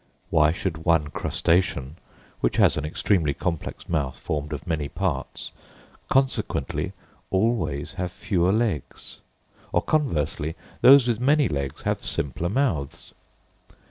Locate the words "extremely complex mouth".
2.85-4.17